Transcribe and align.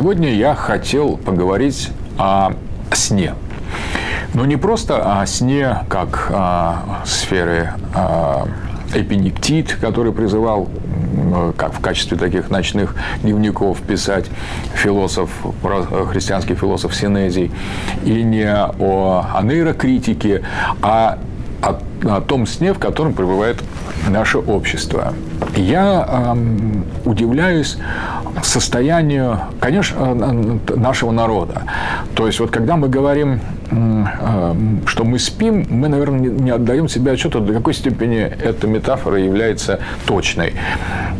Сегодня 0.00 0.32
я 0.32 0.54
хотел 0.54 1.18
поговорить 1.18 1.90
о 2.16 2.54
сне. 2.90 3.34
Но 4.32 4.46
не 4.46 4.56
просто 4.56 5.20
о 5.20 5.26
сне 5.26 5.76
как 5.90 6.30
о 6.30 7.02
сфере 7.04 7.74
о 7.94 8.46
который 9.78 10.14
призывал 10.14 10.70
как 11.58 11.74
в 11.74 11.80
качестве 11.82 12.16
таких 12.16 12.48
ночных 12.48 12.94
дневников 13.20 13.82
писать 13.82 14.24
философ, 14.72 15.28
христианский 16.08 16.54
философ 16.54 16.94
Синезий, 16.94 17.52
и 18.02 18.22
не 18.22 18.50
о, 18.50 19.26
о 19.34 19.42
нейрокритике, 19.42 20.42
а 20.80 21.18
о, 21.60 21.78
о 22.04 22.20
том 22.20 22.46
сне, 22.46 22.72
в 22.72 22.78
котором 22.78 23.12
пребывает 23.14 23.62
наше 24.08 24.38
общество. 24.38 25.14
Я 25.56 26.06
э, 26.08 26.36
удивляюсь 27.04 27.78
состоянию, 28.42 29.40
конечно, 29.60 30.14
нашего 30.76 31.10
народа. 31.10 31.62
То 32.14 32.26
есть 32.26 32.40
вот 32.40 32.50
когда 32.50 32.76
мы 32.76 32.88
говорим 32.88 33.40
Э, 33.72 34.54
что 34.86 35.04
мы 35.04 35.18
спим, 35.18 35.64
мы, 35.70 35.88
наверное, 35.88 36.30
не 36.30 36.50
отдаем 36.50 36.88
себе 36.88 37.12
отчета, 37.12 37.40
до 37.40 37.52
какой 37.52 37.74
степени 37.74 38.18
эта 38.18 38.66
метафора 38.66 39.18
является 39.18 39.80
точной. 40.06 40.54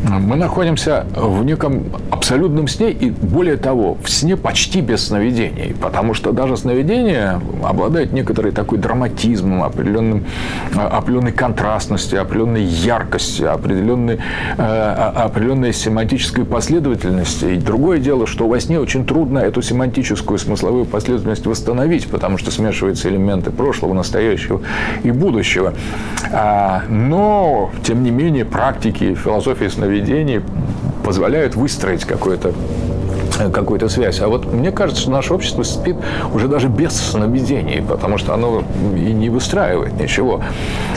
Мы 0.08 0.36
находимся 0.36 1.06
в 1.14 1.44
неком 1.44 1.84
абсолютном 2.10 2.66
сне, 2.66 2.90
и 2.90 3.10
более 3.10 3.56
того, 3.56 3.98
в 4.02 4.10
сне 4.10 4.36
почти 4.36 4.80
без 4.80 5.06
сновидений, 5.06 5.74
потому 5.80 6.14
что 6.14 6.32
даже 6.32 6.56
сновидение 6.56 7.40
обладает 7.62 8.12
некоторой 8.12 8.52
такой 8.52 8.78
драматизмом, 8.78 9.62
определенным, 9.62 10.24
э, 10.69 10.69
определенной 10.74 11.32
контрастностью, 11.32 12.20
определенной 12.20 12.62
яркостью, 12.62 13.52
определенной, 13.52 14.18
э, 14.56 14.62
определенной 14.62 15.72
семантической 15.72 16.44
последовательностью. 16.44 17.54
И 17.54 17.58
другое 17.58 17.98
дело, 17.98 18.26
что 18.26 18.48
во 18.48 18.60
сне 18.60 18.78
очень 18.78 19.04
трудно 19.04 19.38
эту 19.38 19.62
семантическую 19.62 20.38
смысловую 20.38 20.84
последовательность 20.84 21.46
восстановить, 21.46 22.08
потому 22.08 22.38
что 22.38 22.50
смешиваются 22.50 23.08
элементы 23.08 23.50
прошлого, 23.50 23.94
настоящего 23.94 24.60
и 25.02 25.10
будущего. 25.10 25.74
А, 26.32 26.82
но, 26.88 27.70
тем 27.82 28.02
не 28.02 28.10
менее, 28.10 28.44
практики 28.44 29.14
философии 29.14 29.68
сновидений 29.68 30.42
позволяют 31.04 31.56
выстроить 31.56 32.04
какое-то 32.04 32.54
какую-то 33.52 33.88
связь. 33.88 34.20
А 34.20 34.28
вот 34.28 34.52
мне 34.52 34.70
кажется, 34.70 35.02
что 35.02 35.10
наше 35.10 35.34
общество 35.34 35.62
спит 35.62 35.96
уже 36.34 36.48
даже 36.48 36.68
без 36.68 36.92
сновидений, 36.92 37.82
потому 37.82 38.18
что 38.18 38.34
оно 38.34 38.62
и 38.94 39.12
не 39.12 39.28
выстраивает 39.30 39.98
ничего. 39.98 40.40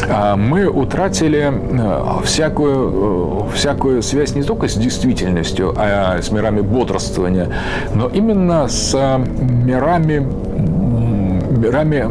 А 0.09 0.35
мы 0.35 0.67
утратили 0.67 1.51
э, 1.51 2.23
всякую, 2.23 3.47
э, 3.49 3.55
всякую 3.55 4.03
связь 4.03 4.35
не 4.35 4.43
только 4.43 4.67
с 4.67 4.75
действительностью, 4.75 5.73
а 5.77 6.21
с 6.21 6.31
мирами 6.31 6.61
бодрствования, 6.61 7.49
но 7.93 8.07
именно 8.07 8.67
с 8.67 8.93
мирами 9.39 10.25
мирами 11.57 12.09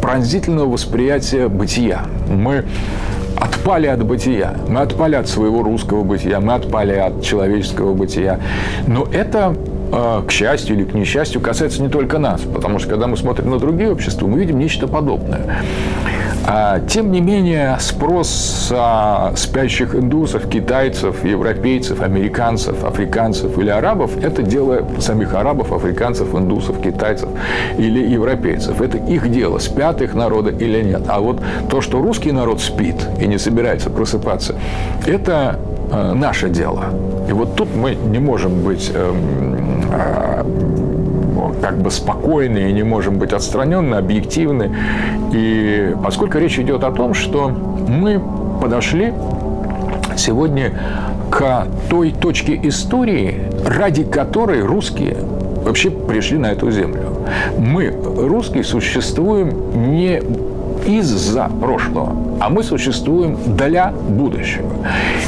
пронзительного 0.00 0.70
восприятия 0.70 1.48
бытия. 1.48 2.02
Мы 2.28 2.64
отпали 3.64 3.86
от 3.86 4.04
бытия, 4.04 4.56
мы 4.68 4.82
отпали 4.82 5.14
от 5.14 5.26
своего 5.26 5.62
русского 5.62 6.04
бытия, 6.04 6.38
мы 6.38 6.52
отпали 6.52 6.92
от 6.92 7.22
человеческого 7.22 7.94
бытия. 7.94 8.38
Но 8.86 9.06
это 9.10 9.56
э, 9.90 10.22
к 10.26 10.30
счастью 10.30 10.76
или 10.76 10.84
к 10.84 10.92
несчастью, 10.92 11.40
касается 11.40 11.80
не 11.80 11.88
только 11.88 12.18
нас, 12.18 12.42
потому 12.42 12.78
что 12.78 12.90
когда 12.90 13.06
мы 13.06 13.16
смотрим 13.16 13.48
на 13.48 13.58
другие 13.58 13.90
общества, 13.90 14.26
мы 14.26 14.38
видим 14.38 14.58
нечто 14.58 14.86
подобное. 14.86 15.62
А, 16.46 16.80
тем 16.80 17.10
не 17.10 17.20
менее, 17.20 17.76
спрос 17.80 18.72
спящих 19.36 19.94
индусов, 19.94 20.48
китайцев, 20.48 21.24
европейцев, 21.24 22.02
американцев, 22.02 22.84
африканцев 22.84 23.58
или 23.58 23.70
арабов– 23.70 24.16
это 24.22 24.42
дело 24.42 24.86
самих 24.98 25.34
арабов, 25.34 25.72
африканцев, 25.72 26.34
индусов, 26.34 26.80
китайцев 26.82 27.28
или 27.78 28.06
европейцев. 28.06 28.80
Это 28.80 28.98
их 28.98 29.30
дело, 29.30 29.58
спят 29.58 30.02
их 30.02 30.14
народы 30.14 30.54
или 30.58 30.82
нет. 30.82 31.02
А 31.08 31.20
вот 31.20 31.40
то, 31.70 31.80
что 31.80 32.02
русский 32.02 32.32
народ 32.32 32.60
спит 32.60 32.96
и 33.20 33.26
не 33.26 33.38
собирается 33.38 33.88
просыпаться, 33.88 34.54
это 35.06 35.58
а, 35.90 36.14
наше 36.14 36.50
дело. 36.50 36.84
И 37.28 37.32
вот 37.32 37.56
тут 37.56 37.74
мы 37.74 37.94
не 37.94 38.18
можем 38.18 38.62
быть 38.62 38.90
эм, 38.94 39.84
а, 39.90 40.44
как 41.60 41.78
бы 41.78 41.90
спокойны 41.90 42.70
и 42.70 42.72
не 42.72 42.82
можем 42.82 43.18
быть 43.18 43.32
отстраненны, 43.32 43.96
объективны. 43.96 44.74
И 45.32 45.94
поскольку 46.02 46.38
речь 46.38 46.58
идет 46.58 46.84
о 46.84 46.90
том, 46.90 47.14
что 47.14 47.48
мы 47.48 48.20
подошли 48.60 49.12
сегодня 50.16 50.72
к 51.30 51.66
той 51.88 52.12
точке 52.12 52.58
истории, 52.62 53.42
ради 53.66 54.04
которой 54.04 54.62
русские 54.62 55.16
вообще 55.64 55.90
пришли 55.90 56.38
на 56.38 56.52
эту 56.52 56.70
землю. 56.70 57.14
Мы, 57.58 57.90
русские, 57.90 58.64
существуем 58.64 59.90
не 59.92 60.20
из-за 60.86 61.50
прошлого, 61.60 62.16
а 62.40 62.48
мы 62.50 62.62
существуем 62.62 63.36
для 63.56 63.90
будущего. 63.90 64.70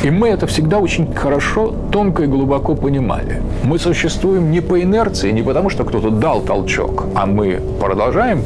И 0.02 0.10
мы 0.10 0.28
это 0.28 0.46
всегда 0.46 0.78
очень 0.78 1.12
хорошо, 1.14 1.74
тонко 1.90 2.24
и 2.24 2.26
глубоко 2.26 2.74
понимали. 2.74 3.42
Мы 3.64 3.78
существуем 3.78 4.50
не 4.50 4.60
по 4.60 4.80
инерции, 4.80 5.30
не 5.30 5.42
потому 5.42 5.70
что 5.70 5.84
кто-то 5.84 6.10
дал 6.10 6.40
толчок, 6.40 7.06
а 7.14 7.26
мы 7.26 7.60
продолжаем 7.80 8.42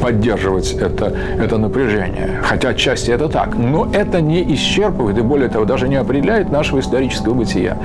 поддерживать 0.00 0.72
это, 0.72 1.12
это 1.38 1.58
напряжение. 1.58 2.40
Хотя 2.42 2.70
отчасти 2.70 3.10
это 3.10 3.28
так. 3.28 3.56
Но 3.56 3.88
это 3.92 4.20
не 4.20 4.42
исчерпывает 4.54 5.18
и, 5.18 5.22
более 5.22 5.48
того, 5.48 5.64
даже 5.64 5.88
не 5.88 5.96
определяет 5.96 6.50
нашего 6.50 6.80
исторического 6.80 7.34
бытия. 7.34 7.76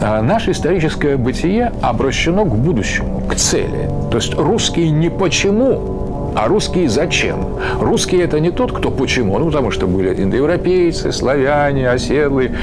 А 0.00 0.22
наше 0.22 0.50
историческое 0.50 1.16
бытие 1.16 1.72
обращено 1.80 2.44
к 2.44 2.54
будущему, 2.54 3.22
к 3.28 3.34
цели. 3.36 3.88
То 4.10 4.16
есть 4.16 4.34
русские 4.36 4.90
не 4.90 5.08
почему 5.08 6.02
а 6.34 6.48
русские 6.48 6.88
зачем? 6.88 7.56
Русские 7.80 8.22
это 8.22 8.40
не 8.40 8.50
тот, 8.50 8.72
кто 8.72 8.90
почему. 8.90 9.38
Ну, 9.38 9.46
потому 9.46 9.70
что 9.70 9.86
были 9.86 10.22
индоевропейцы, 10.22 11.12
славяне, 11.12 11.88
оседлые, 11.88 12.54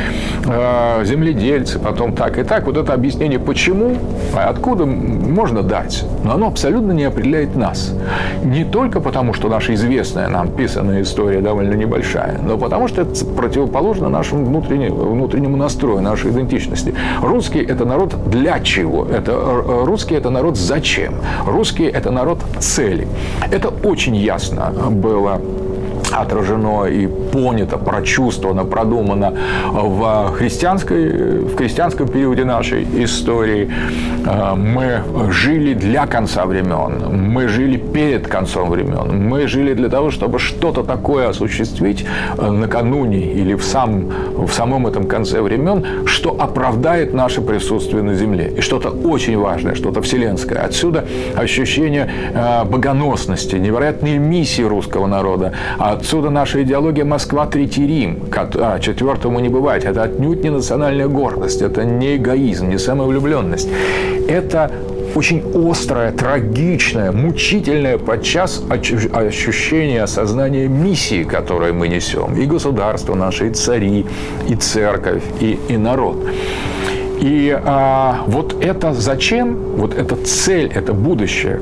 э, 0.46 1.06
земледельцы, 1.06 1.80
потом 1.80 2.14
так 2.14 2.38
и 2.38 2.44
так. 2.44 2.66
Вот 2.66 2.78
это 2.78 2.94
объяснение 2.94 3.40
почему, 3.40 3.96
а 4.36 4.50
откуда 4.50 4.86
можно 4.86 5.64
дать. 5.64 6.04
Но 6.24 6.34
оно 6.34 6.48
абсолютно 6.48 6.92
не 6.92 7.04
определяет 7.04 7.56
нас. 7.56 7.94
Не 8.44 8.64
только 8.64 9.00
потому, 9.00 9.34
что 9.34 9.50
наша 9.50 9.74
известная 9.74 10.28
нам 10.28 10.50
писанная 10.50 11.02
история 11.02 11.42
довольно 11.42 11.74
небольшая, 11.74 12.40
но 12.44 12.58
потому 12.58 12.88
что 12.88 13.02
это 13.02 13.26
противоположно 13.26 14.10
нашему 14.10 14.46
внутреннему, 14.46 14.96
внутреннему 15.12 15.58
настрою, 15.58 16.02
нашей 16.02 16.32
идентичности. 16.32 16.94
Русский– 17.22 17.60
это 17.68 17.86
народ 17.86 18.16
для 18.30 18.60
чего? 18.60 19.06
Это, 19.06 19.32
э, 19.32 19.84
русский– 19.86 20.16
это 20.16 20.30
народ 20.30 20.58
зачем? 20.58 21.16
Русский– 21.46 21.84
это 21.86 22.12
народ 22.12 22.40
цели. 22.60 23.08
Это 23.60 23.74
очень 23.84 24.16
ясно 24.16 24.72
было 24.90 25.42
отражено 26.12 26.86
и 26.86 27.08
понято, 27.08 27.78
прочувствовано, 27.78 28.66
продумано 28.66 29.34
в, 29.72 30.34
христианской, 30.38 31.40
в 31.40 31.56
христианском 31.56 32.08
периоде 32.08 32.46
нашей 32.46 32.88
истории. 33.04 33.70
Э, 34.26 34.56
мы 34.56 35.02
жили 35.32 35.74
для 35.74 36.08
конца 36.08 36.46
времен, 36.46 37.32
мы 37.34 37.48
жили 37.48 37.78
перед 37.78 38.28
концом 38.28 38.70
времен, 38.70 39.28
мы 39.30 39.48
жили 39.48 39.74
для 39.74 39.90
того, 39.90 40.12
чтобы 40.12 40.40
что-то 40.40 40.84
такое 40.84 41.30
осуществить 41.30 42.06
э, 42.38 42.50
накануне 42.50 43.34
или 43.34 43.54
в, 43.54 43.64
сам, 43.64 44.12
в 44.36 44.52
самом 44.52 44.88
этом 44.88 45.06
конце 45.06 45.42
времен, 45.42 45.86
что 46.06 46.36
оправдает 46.40 47.14
наше 47.14 47.42
присутствие 47.42 48.04
на 48.04 48.14
земле. 48.14 48.54
И 48.58 48.62
что-то 48.62 48.90
очень 48.90 49.38
важное, 49.38 49.76
что-то 49.76 50.02
вселенское. 50.02 50.60
Отсюда 50.60 51.06
ощущение 51.36 52.10
э, 52.34 52.66
богоносности, 52.66 53.56
невероятной 53.56 54.18
миссии 54.18 54.64
русского 54.64 55.08
народа, 55.08 55.54
Отсюда 56.10 56.32
наша 56.32 56.64
идеология 56.64 57.06
«Москва, 57.06 57.46
Третий 57.46 57.86
Рим». 57.86 58.18
А, 58.56 58.80
четвертому 58.80 59.40
не 59.40 59.50
бывает. 59.50 59.86
Это 59.86 60.02
отнюдь 60.02 60.44
не 60.44 60.50
национальная 60.50 61.08
гордость, 61.08 61.62
это 61.62 61.84
не 61.84 62.16
эгоизм, 62.16 62.68
не 62.68 62.80
самовлюбленность. 62.80 63.70
Это 64.28 64.72
очень 65.14 65.44
острое, 65.54 66.12
трагичное, 66.12 67.12
мучительное 67.12 68.00
подчас 68.00 68.64
ощущение 68.72 70.02
осознания 70.02 70.68
миссии, 70.68 71.24
которую 71.24 71.76
мы 71.76 71.88
несем. 71.88 72.36
И 72.42 72.48
государство 72.48 73.14
наше, 73.14 73.50
и 73.50 73.52
цари, 73.52 74.08
и 74.48 74.56
церковь, 74.56 75.22
и, 75.40 75.60
и 75.70 75.78
народ. 75.78 76.18
И 77.22 77.56
а, 77.64 78.24
вот 78.26 78.56
это 78.66 78.94
зачем, 78.94 79.56
вот 79.78 79.94
эта 79.94 80.16
цель, 80.16 80.72
это 80.74 80.94
будущее, 80.94 81.60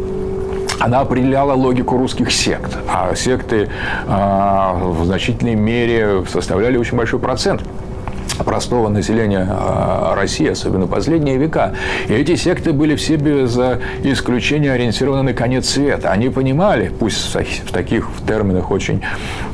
она 0.80 1.00
определяла 1.00 1.54
логику 1.54 1.98
русских 1.98 2.32
сект. 2.32 2.78
А 2.88 3.14
секты 3.16 3.70
а, 4.08 4.74
в 4.74 5.06
значительной 5.06 5.56
мере 5.56 6.24
составляли 6.32 6.78
очень 6.78 6.98
большой 6.98 7.20
процент 7.20 7.62
простого 8.44 8.88
населения 8.90 9.48
а, 9.50 10.16
России, 10.16 10.48
особенно 10.48 10.88
последние 10.88 11.38
века. 11.38 11.74
И 12.08 12.14
эти 12.14 12.36
секты 12.36 12.74
были 12.74 12.96
все 12.96 13.16
без 13.16 13.58
исключения 14.04 14.72
ориентированы 14.72 15.24
на 15.24 15.34
конец 15.34 15.70
света. 15.70 16.12
Они 16.12 16.30
понимали, 16.30 16.92
пусть 17.00 17.34
в 17.34 17.72
таких 17.72 18.10
терминах 18.28 18.72
очень 18.72 19.02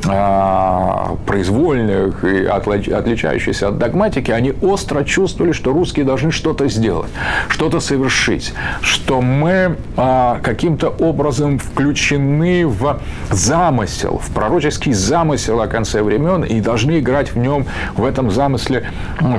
а, 0.06 1.13
произвольных 1.34 2.22
и 2.22 2.44
отличающихся 2.44 3.68
от 3.68 3.78
догматики, 3.78 4.30
они 4.30 4.52
остро 4.62 5.02
чувствовали, 5.02 5.50
что 5.50 5.72
русские 5.72 6.04
должны 6.04 6.30
что-то 6.30 6.68
сделать, 6.68 7.10
что-то 7.48 7.80
совершить, 7.80 8.54
что 8.82 9.20
мы 9.20 9.76
а, 9.96 10.38
каким-то 10.44 10.90
образом 10.90 11.58
включены 11.58 12.68
в 12.68 13.00
замысел, 13.32 14.20
в 14.24 14.32
пророческий 14.32 14.92
замысел 14.92 15.60
о 15.60 15.66
конце 15.66 16.04
времен 16.04 16.44
и 16.44 16.60
должны 16.60 17.00
играть 17.00 17.34
в 17.34 17.36
нем, 17.36 17.66
в 17.96 18.04
этом 18.04 18.30
замысле 18.30 18.84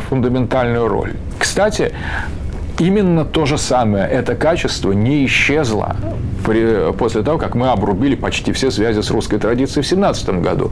фундаментальную 0.10 0.90
роль. 0.90 1.14
Кстати, 1.40 1.94
Именно 2.78 3.24
то 3.24 3.46
же 3.46 3.58
самое, 3.58 4.06
это 4.06 4.36
качество 4.36 4.92
не 4.92 5.26
исчезло 5.26 5.96
при, 6.46 6.92
после 6.94 7.24
того, 7.24 7.38
как 7.38 7.56
мы 7.56 7.70
обрубили 7.70 8.16
почти 8.16 8.52
все 8.54 8.72
связи 8.72 9.02
с 9.02 9.12
русской 9.12 9.40
традицией 9.40 9.84
в 9.84 9.88
17 9.88 10.30
году. 10.42 10.72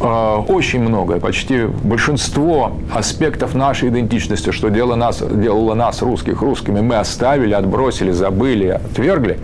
А, 0.00 0.38
очень 0.38 0.80
многое, 0.80 1.20
почти 1.20 1.64
большинство 1.64 2.72
аспектов 2.92 3.54
нашей 3.54 3.88
идентичности, 3.88 4.50
что 4.50 4.68
делало 4.68 4.96
нас, 4.96 5.22
делало 5.22 5.74
нас 5.74 6.02
русских 6.02 6.42
русскими, 6.42 6.80
мы 6.80 6.96
оставили, 6.96 7.54
отбросили, 7.54 8.10
забыли, 8.10 8.66
отвергли. 8.68 9.38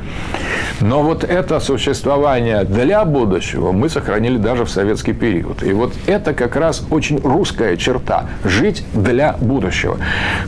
Но 0.80 1.02
вот 1.02 1.24
это 1.24 1.60
существование 1.60 2.64
для 2.64 3.04
будущего 3.04 3.72
мы 3.72 3.88
сохранили 3.88 4.38
даже 4.38 4.64
в 4.64 4.70
советский 4.70 5.12
период. 5.12 5.62
И 5.62 5.72
вот 5.72 5.92
это 6.06 6.34
как 6.34 6.56
раз 6.56 6.84
очень 6.90 7.20
русская 7.20 7.76
черта– 7.76 8.26
жить 8.44 8.84
для 8.94 9.36
будущего. 9.40 9.98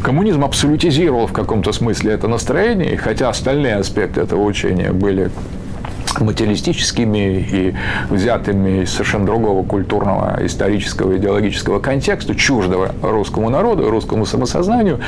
Коммунизм 0.03 0.45
абсолютизировал 0.45 1.27
в 1.27 1.33
каком-то 1.33 1.73
смысле 1.73 2.13
это 2.13 2.29
настроение, 2.29 2.97
хотя 2.97 3.29
остальные 3.29 3.77
аспекты 3.77 4.21
этого 4.21 4.43
учения 4.45 4.93
были 4.93 5.20
материалистическими 6.19 7.47
и 7.51 7.75
взятыми 8.09 8.83
из 8.83 8.93
совершенно 8.93 9.27
другого 9.27 9.65
культурного, 9.65 10.39
исторического, 10.43 11.17
идеологического 11.17 11.79
контекста, 11.79 12.35
чуждого 12.35 12.93
русскому 13.03 13.51
народу, 13.51 13.91
русскому 13.91 14.27
самосознанию. 14.27 15.01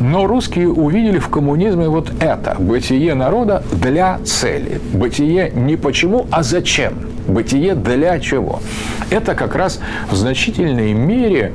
Но 0.00 0.26
русские 0.26 0.68
увидели 0.68 1.18
в 1.18 1.28
коммунизме 1.28 1.88
вот 1.88 2.12
это– 2.20 2.56
бытие 2.58 3.14
народа 3.14 3.62
для 3.72 4.18
цели. 4.24 4.80
Бытие 4.92 5.50
не 5.54 5.76
почему, 5.76 6.26
а 6.30 6.42
зачем. 6.42 6.94
Бытие 7.26 7.74
для 7.74 8.18
чего. 8.20 8.60
Это 9.10 9.34
как 9.34 9.54
раз 9.54 9.80
в 10.10 10.16
значительной 10.16 10.94
мере 10.94 11.52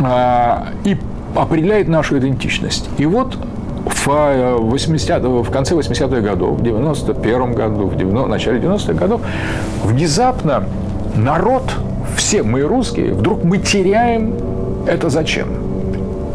э, 0.00 0.56
и 0.84 0.96
определяет 1.34 1.88
нашу 1.88 2.18
идентичность. 2.18 2.88
И 2.98 3.06
вот 3.06 3.36
в, 4.08 4.70
80, 4.70 5.24
э, 5.24 5.28
в 5.28 5.50
конце 5.50 5.74
80-х 5.74 6.20
годов, 6.20 6.58
в 6.58 6.62
91 6.62 7.54
году, 7.54 7.86
в 7.86 7.96
90, 7.96 8.28
начале 8.28 8.58
90-х 8.58 8.94
годов, 8.94 9.20
внезапно 9.84 10.64
народ, 11.16 11.64
все 12.16 12.42
мы 12.42 12.62
русские, 12.62 13.12
вдруг 13.12 13.44
мы 13.44 13.58
теряем 13.58 14.34
это 14.86 15.10
зачем? 15.10 15.67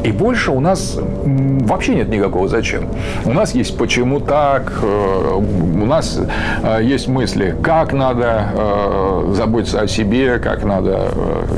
И 0.04 0.12
больше 0.12 0.52
у 0.52 0.60
нас 0.60 0.98
вообще 1.26 1.96
нет 1.96 2.10
никакого 2.10 2.48
зачем. 2.48 2.90
У 3.26 3.32
нас 3.32 3.56
есть 3.56 3.78
почему 3.78 4.20
так, 4.20 4.74
э, 4.82 5.34
у 5.36 5.86
нас 5.86 6.20
э, 6.64 6.80
есть 6.84 7.08
мысли, 7.08 7.56
как 7.64 7.94
надо 7.94 8.50
э, 8.54 9.34
заботиться 9.34 9.82
о 9.82 9.88
себе, 9.88 10.40
как 10.40 10.64
надо 10.64 11.08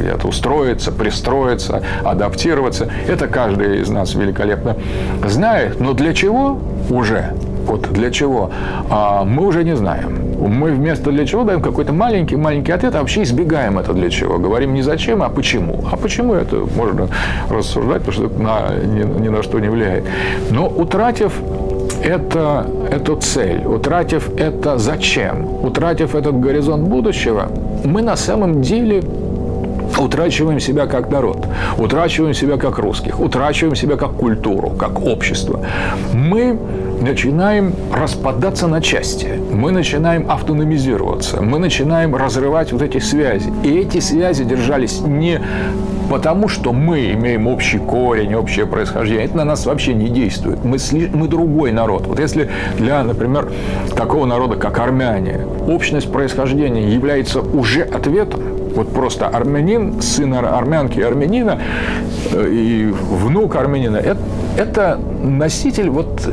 это 0.07 0.27
устроиться, 0.27 0.92
пристроиться, 0.92 1.81
адаптироваться. 2.03 2.88
Это 3.07 3.27
каждый 3.27 3.81
из 3.81 3.89
нас 3.89 4.13
великолепно 4.13 4.75
знает. 5.25 5.80
Но 5.80 5.94
для 5.94 6.13
чего 6.13 6.59
уже? 6.89 7.33
Вот 7.65 7.91
для 7.91 8.12
чего? 8.12 8.51
А, 8.89 9.24
мы 9.24 9.48
уже 9.48 9.63
не 9.63 9.75
знаем. 9.75 10.25
Мы 10.47 10.71
вместо 10.71 11.12
для 11.12 11.25
чего 11.25 11.44
даем 11.44 11.62
какой-то 11.62 11.94
маленький-маленький 11.94 12.71
ответ, 12.71 12.95
а 12.95 13.00
вообще 13.00 13.24
избегаем 13.24 13.77
это 13.77 13.94
для 13.94 14.09
чего. 14.09 14.38
Говорим 14.38 14.74
не 14.74 14.81
зачем, 14.81 15.21
а 15.24 15.30
почему. 15.30 15.83
А 15.92 15.95
почему 15.95 16.33
это 16.33 16.57
можно 16.75 17.07
рассуждать, 17.50 18.03
потому 18.03 18.30
что 18.30 18.42
на, 18.42 18.75
ни, 18.86 19.21
ни 19.21 19.30
на 19.30 19.44
что 19.44 19.59
не 19.59 19.69
влияет. 19.69 20.06
Но 20.51 20.68
утратив 20.68 21.33
это, 22.03 22.68
эту 22.92 23.15
цель, 23.15 23.65
утратив 23.65 24.30
это 24.38 24.77
зачем, 24.77 25.63
утратив 25.63 26.15
этот 26.15 26.39
горизонт 26.39 26.88
будущего, 26.88 27.50
мы 27.83 28.01
на 28.01 28.15
самом 28.15 28.62
деле 28.62 29.03
утрачиваем 29.98 30.59
себя 30.59 30.88
как 30.88 31.09
народ, 31.09 31.45
утрачиваем 31.77 32.33
себя 32.33 32.57
как 32.57 32.80
русских, 32.80 33.19
утрачиваем 33.19 33.75
себя 33.75 33.95
как 33.95 34.13
культуру, 34.13 34.71
как 34.71 35.01
общество. 35.01 35.62
Мы 36.13 36.57
начинаем 37.01 37.74
распадаться 37.94 38.68
на 38.68 38.81
части, 38.81 39.39
мы 39.51 39.71
начинаем 39.71 40.30
автономизироваться, 40.30 41.42
мы 41.42 41.59
начинаем 41.59 42.15
разрывать 42.15 42.71
вот 42.71 42.81
эти 42.81 43.00
связи. 43.00 43.51
И 43.63 43.69
эти 43.77 44.00
связи 44.00 44.44
держались 44.44 45.01
не 45.01 45.42
потому, 46.09 46.47
что 46.47 46.74
мы 46.74 47.12
имеем 47.13 47.47
общий 47.47 47.80
корень, 47.80 48.36
общее 48.36 48.65
происхождение. 48.65 49.25
Это 49.25 49.38
на 49.38 49.45
нас 49.45 49.65
вообще 49.65 49.94
не 49.94 50.09
действует. 50.09 50.63
Мы, 50.63 50.80
сли... 50.80 51.09
мы 51.13 51.27
другой 51.27 51.71
народ. 51.71 52.07
Вот 52.07 52.19
если 52.19 52.50
для, 52.77 53.03
например, 53.03 53.51
такого 53.95 54.25
народа, 54.25 54.56
как 54.56 54.80
армяне, 54.80 55.41
общность 55.68 56.12
происхождения 56.12 56.94
является 56.94 57.41
уже 57.41 57.81
ответом, 57.81 58.41
вот 58.75 58.94
просто 58.94 59.27
армянин, 59.27 60.01
сын 60.01 60.33
армянки 60.33 61.00
армянина 61.00 61.59
э, 62.31 62.50
и 62.51 62.86
внук 62.91 63.56
армянина, 63.56 64.01
это 64.57 65.00
носитель 65.24 65.89
вот 65.89 66.30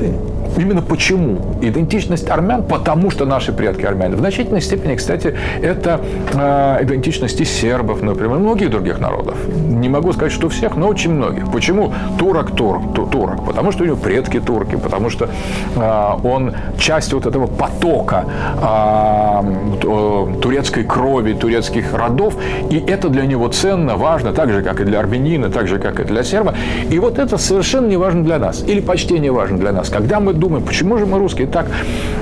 Именно 0.56 0.82
почему? 0.82 1.38
Идентичность 1.62 2.28
армян, 2.30 2.62
потому 2.62 3.10
что 3.10 3.24
наши 3.24 3.52
предки 3.52 3.84
армяне. 3.84 4.16
В 4.16 4.18
значительной 4.18 4.60
степени, 4.60 4.96
кстати, 4.96 5.34
это 5.62 6.00
э, 6.34 6.84
идентичность 6.84 7.40
и 7.40 7.44
сербов, 7.44 8.02
например, 8.02 8.38
многих 8.38 8.70
других 8.70 9.00
народов. 9.00 9.36
Не 9.48 9.88
могу 9.88 10.12
сказать, 10.12 10.32
что 10.32 10.48
всех, 10.48 10.76
но 10.76 10.88
очень 10.88 11.12
многих. 11.12 11.50
Почему 11.52 11.92
турок 12.18 12.50
турок? 12.54 12.82
турок? 13.10 13.44
Потому 13.46 13.72
что 13.72 13.84
у 13.84 13.86
него 13.86 13.96
предки 13.96 14.40
турки, 14.40 14.76
потому 14.76 15.10
что 15.10 15.28
э, 15.76 16.08
он 16.24 16.54
часть 16.78 17.12
вот 17.12 17.26
этого 17.26 17.46
потока 17.46 18.24
э, 18.62 20.40
турецкой 20.40 20.84
крови, 20.84 21.32
турецких 21.32 21.94
родов, 21.94 22.34
и 22.70 22.76
это 22.76 23.08
для 23.08 23.26
него 23.26 23.48
ценно, 23.48 23.96
важно, 23.96 24.32
так 24.32 24.50
же, 24.50 24.62
как 24.62 24.80
и 24.80 24.84
для 24.84 25.00
армянина, 25.00 25.50
так 25.50 25.68
же, 25.68 25.78
как 25.78 26.00
и 26.00 26.04
для 26.04 26.22
серба. 26.22 26.54
И 26.90 26.98
вот 26.98 27.18
это 27.18 27.38
совершенно 27.38 27.86
не 27.86 27.96
важно 27.96 28.24
для 28.24 28.38
нас, 28.38 28.64
или 28.66 28.80
почти 28.80 29.18
не 29.18 29.30
важно 29.30 29.58
для 29.58 29.72
нас. 29.72 29.88
Когда 29.88 30.20
мы 30.20 30.32
думаем, 30.42 30.64
почему 30.64 30.98
же 30.98 31.06
мы 31.06 31.18
русские 31.18 31.46
так 31.46 31.66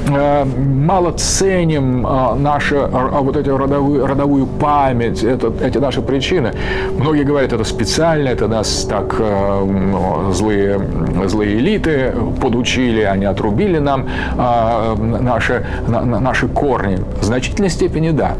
э, 0.08 0.44
мало 0.44 1.12
ценим 1.12 2.06
э, 2.06 2.34
наши, 2.34 2.76
э, 2.76 3.20
вот 3.22 3.36
эти 3.36 3.48
родовую, 3.48 4.06
родовую 4.06 4.46
память, 4.46 5.24
это, 5.24 5.52
эти 5.62 5.78
наши 5.78 6.02
причины. 6.02 6.52
Многие 6.98 7.24
говорят, 7.24 7.52
это 7.52 7.64
специально, 7.64 8.28
это 8.28 8.46
нас 8.46 8.84
так 8.84 9.16
э, 9.18 10.32
злые, 10.32 10.80
злые 11.26 11.58
элиты 11.58 12.12
подучили, 12.40 13.00
они 13.00 13.24
отрубили 13.24 13.78
нам 13.78 14.06
э, 14.36 14.94
наши, 15.22 15.66
на, 15.88 16.04
наши 16.04 16.46
корни. 16.48 16.98
В 17.20 17.24
значительной 17.24 17.70
степени 17.70 18.10
да. 18.10 18.34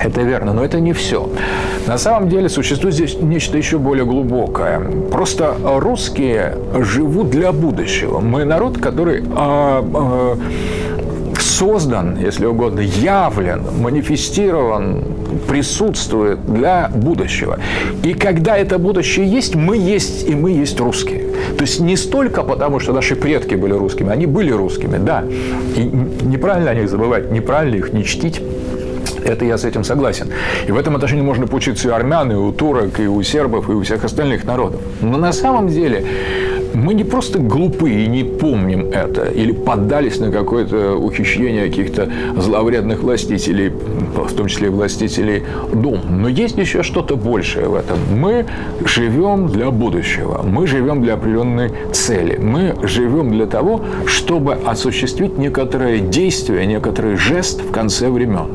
Это 0.00 0.22
верно, 0.22 0.52
но 0.52 0.64
это 0.64 0.80
не 0.80 0.92
все. 0.92 1.28
На 1.86 1.98
самом 1.98 2.28
деле 2.28 2.48
существует 2.48 2.94
здесь 2.94 3.16
нечто 3.20 3.56
еще 3.56 3.78
более 3.78 4.04
глубокое. 4.04 4.80
Просто 5.10 5.56
русские 5.64 6.56
живут 6.80 7.30
для 7.30 7.52
будущего. 7.52 8.20
Мы 8.20 8.44
народ, 8.44 8.78
который 8.78 9.24
а, 9.34 9.84
а, 9.94 10.38
создан, 11.40 12.16
если 12.20 12.46
угодно, 12.46 12.80
явлен, 12.80 13.62
манифестирован, 13.80 15.02
присутствует 15.48 16.44
для 16.46 16.90
будущего. 16.94 17.58
И 18.02 18.14
когда 18.14 18.56
это 18.56 18.78
будущее 18.78 19.26
есть, 19.26 19.54
мы 19.54 19.76
есть, 19.76 20.28
и 20.28 20.34
мы 20.34 20.52
есть 20.52 20.78
русские. 20.80 21.24
То 21.56 21.62
есть 21.62 21.80
не 21.80 21.96
столько 21.96 22.42
потому, 22.42 22.78
что 22.78 22.92
наши 22.92 23.16
предки 23.16 23.54
были 23.54 23.72
русскими, 23.72 24.10
они 24.10 24.26
были 24.26 24.52
русскими, 24.52 24.98
да. 24.98 25.24
И 25.76 25.80
неправильно 26.22 26.70
о 26.70 26.74
них 26.74 26.88
забывать, 26.88 27.30
неправильно 27.32 27.76
их 27.76 27.92
не 27.92 28.04
чтить. 28.04 28.40
Это 29.24 29.44
я 29.44 29.58
с 29.58 29.64
этим 29.64 29.84
согласен. 29.84 30.28
И 30.66 30.72
в 30.72 30.76
этом 30.76 30.94
отношении 30.94 31.22
можно 31.22 31.46
поучиться 31.46 31.88
и 31.88 31.90
у 31.90 31.94
армян, 31.94 32.32
и 32.32 32.34
у 32.34 32.52
турок, 32.52 33.00
и 33.00 33.06
у 33.06 33.22
сербов, 33.22 33.68
и 33.68 33.72
у 33.72 33.82
всех 33.82 34.04
остальных 34.04 34.44
народов. 34.44 34.80
Но 35.00 35.18
на 35.18 35.32
самом 35.32 35.68
деле 35.68 36.04
мы 36.74 36.94
не 36.94 37.04
просто 37.04 37.38
глупые 37.38 38.04
и 38.04 38.06
не 38.06 38.24
помним 38.24 38.86
это, 38.86 39.26
или 39.26 39.52
поддались 39.52 40.18
на 40.18 40.30
какое-то 40.30 40.96
ухищрение 40.96 41.68
каких-то 41.68 42.10
зловредных 42.36 43.02
властителей, 43.02 43.70
в 43.70 44.32
том 44.34 44.46
числе 44.48 44.70
властителей 44.70 45.42
дум. 45.72 46.00
Но 46.08 46.28
есть 46.28 46.58
еще 46.58 46.82
что-то 46.82 47.16
большее 47.16 47.68
в 47.68 47.74
этом. 47.74 47.98
Мы 48.14 48.46
живем 48.84 49.48
для 49.48 49.70
будущего, 49.70 50.42
мы 50.42 50.66
живем 50.66 51.02
для 51.02 51.14
определенной 51.14 51.72
цели, 51.92 52.36
мы 52.36 52.74
живем 52.82 53.30
для 53.30 53.46
того, 53.46 53.80
чтобы 54.06 54.54
осуществить 54.54 55.38
некоторое 55.38 55.98
действие, 55.98 56.66
некоторый 56.66 57.16
жест 57.16 57.62
в 57.62 57.72
конце 57.72 58.08
времен. 58.08 58.48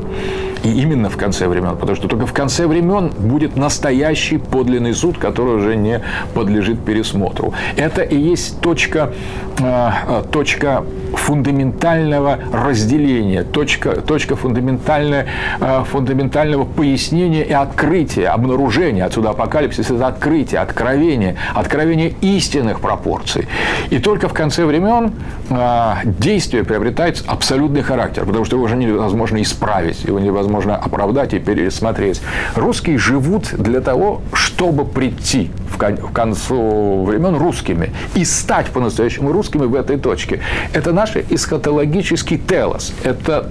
И 0.64 0.70
именно 0.70 1.10
в 1.10 1.16
конце 1.16 1.46
времен, 1.46 1.76
потому 1.76 1.94
что 1.94 2.08
только 2.08 2.26
в 2.26 2.32
конце 2.32 2.66
времен 2.66 3.10
будет 3.18 3.54
настоящий 3.54 4.38
подлинный 4.38 4.94
суд, 4.94 5.18
который 5.18 5.56
уже 5.56 5.76
не 5.76 6.00
подлежит 6.34 6.84
пересмотру. 6.84 7.52
Это 7.76 8.02
и 8.02 8.16
есть 8.16 8.60
точка, 8.60 9.12
э, 9.58 10.22
точка 10.32 10.84
фундаментального 11.24 12.38
разделения, 12.52 13.44
точка, 13.44 14.02
точка 14.02 14.36
фундаментальная, 14.36 15.26
э, 15.58 15.84
фундаментального 15.90 16.64
пояснения 16.64 17.44
и 17.44 17.52
открытия, 17.52 18.28
обнаружения. 18.28 19.06
Отсюда 19.06 19.30
апокалипсис– 19.30 19.90
это 19.90 20.06
открытие, 20.06 20.60
откровение, 20.60 21.36
откровение 21.54 22.12
истинных 22.20 22.80
пропорций. 22.80 23.48
И 23.88 23.98
только 23.98 24.28
в 24.28 24.34
конце 24.34 24.66
времен 24.66 25.12
э, 25.48 25.92
действие 26.04 26.62
приобретает 26.64 27.24
абсолютный 27.26 27.82
характер, 27.82 28.26
потому 28.26 28.44
что 28.44 28.56
его 28.56 28.66
уже 28.66 28.76
невозможно 28.76 29.40
исправить, 29.40 30.04
его 30.04 30.20
невозможно 30.20 30.76
оправдать 30.76 31.32
и 31.32 31.38
пересмотреть. 31.38 32.20
Русские 32.54 32.98
живут 32.98 33.54
для 33.54 33.80
того, 33.80 34.20
чтобы 34.34 34.84
прийти 34.84 35.50
в 35.74 36.12
концу 36.12 37.04
времен 37.04 37.36
русскими 37.36 37.92
и 38.14 38.24
стать 38.24 38.66
по-настоящему 38.66 39.32
русскими 39.32 39.64
в 39.64 39.74
этой 39.74 39.96
точке. 39.96 40.40
Это 40.72 40.92
наш 40.92 41.13
эсхатологический 41.20 42.38
телос. 42.38 42.92
Это 43.04 43.48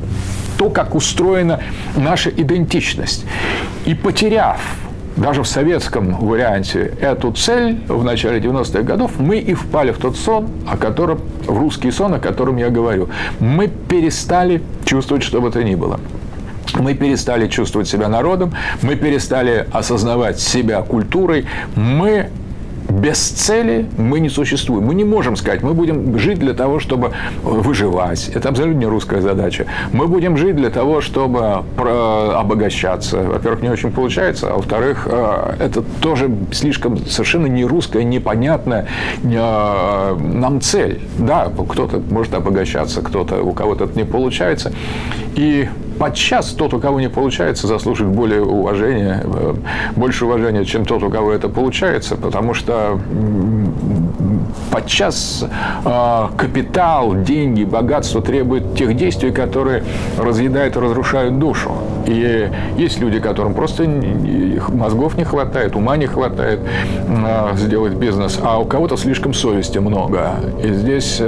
то, 0.58 0.70
как 0.70 0.96
устроена 0.96 1.60
наша 1.96 2.30
идентичность. 2.30 3.26
И 3.86 3.94
потеряв 3.94 4.60
даже 5.16 5.44
в 5.44 5.48
советском 5.48 6.16
варианте 6.16 6.94
эту 7.00 7.32
цель 7.34 7.80
в 7.88 8.04
начале 8.04 8.40
90-х 8.40 8.82
годов, 8.82 9.12
мы 9.20 9.38
и 9.38 9.54
впали 9.54 9.92
в 9.92 9.98
тот 9.98 10.18
сон, 10.18 10.50
о 10.68 10.78
котором, 10.78 11.22
в 11.46 11.58
русский 11.58 11.92
сон, 11.92 12.16
о 12.16 12.20
котором 12.20 12.58
я 12.58 12.70
говорю. 12.70 13.10
Мы 13.40 13.68
перестали 13.68 14.62
чувствовать, 14.86 15.24
что 15.24 15.42
бы 15.42 15.52
то 15.52 15.64
ни 15.64 15.76
было. 15.76 16.00
Мы 16.80 16.96
перестали 16.96 17.48
чувствовать 17.48 17.88
себя 17.88 18.08
народом, 18.08 18.54
мы 18.82 18.96
перестали 18.96 19.68
осознавать 19.72 20.40
себя 20.40 20.82
культурой, 20.82 21.46
мы 21.76 22.30
без 23.00 23.18
цели 23.18 23.88
мы 23.98 24.20
не 24.20 24.30
существуем. 24.30 24.86
Мы 24.86 24.96
не 24.96 25.04
можем 25.04 25.36
сказать, 25.36 25.64
мы 25.64 25.74
будем 25.74 26.18
жить 26.18 26.40
для 26.40 26.54
того, 26.54 26.80
чтобы 26.80 27.12
выживать. 27.44 28.30
Это 28.30 28.50
абсолютно 28.50 28.80
не 28.80 28.86
русская 28.86 29.22
задача. 29.22 29.66
Мы 29.92 30.08
будем 30.08 30.38
жить 30.38 30.56
для 30.56 30.70
того, 30.70 31.02
чтобы 31.02 31.64
обогащаться. 31.78 33.18
Во-первых, 33.24 33.62
не 33.62 33.70
очень 33.70 33.92
получается, 33.92 34.52
а 34.52 34.56
во-вторых, 34.56 35.08
э, 35.10 35.56
это 35.60 35.84
тоже 36.02 36.30
слишком 36.52 36.98
совершенно 37.06 37.48
не 37.48 37.66
русская, 37.66 38.04
непонятная 38.04 38.88
э, 39.24 40.16
нам 40.20 40.62
цель. 40.62 41.02
Да, 41.18 41.52
кто-то 41.70 42.02
может 42.10 42.34
обогащаться, 42.34 43.02
кто-то, 43.02 43.42
у 43.42 43.54
кого-то 43.54 43.86
это 43.86 43.98
не 43.98 44.06
получается. 44.06 44.72
И 45.36 45.68
подчас 45.98 46.52
тот, 46.52 46.74
у 46.74 46.80
кого 46.80 47.00
не 47.00 47.10
получается, 47.10 47.68
заслуживает 47.68 48.16
более 48.16 48.42
уважения, 48.44 49.22
э, 49.24 49.54
больше 49.96 50.26
уважения, 50.26 50.66
чем 50.66 50.86
тот, 50.86 51.04
у 51.04 51.10
кого 51.10 51.32
это 51.32 51.50
получается, 51.50 52.16
потому 52.16 52.54
что 52.54 53.00
подчас 54.74 55.46
э, 55.86 56.28
капитал, 56.36 57.14
деньги, 57.16 57.64
богатство 57.64 58.24
требуют 58.24 58.76
тех 58.76 58.96
действий, 58.98 59.32
которые 59.32 59.84
разъедают 60.18 60.76
и 60.76 60.80
разрушают 60.80 61.38
душу. 61.38 61.74
И 62.08 62.50
есть 62.76 63.00
люди, 63.00 63.20
которым 63.20 63.54
просто 63.54 63.86
мозгов 64.70 65.16
не 65.16 65.26
хватает, 65.26 65.76
ума 65.76 65.96
не 65.96 66.08
хватает 66.08 66.60
э, 67.08 67.56
сделать 67.56 67.94
бизнес, 67.94 68.40
а 68.42 68.58
у 68.58 68.66
кого-то 68.66 68.98
слишком 68.98 69.36
совести 69.36 69.78
много. 69.78 70.32
И 70.64 70.74
здесь 70.74 71.22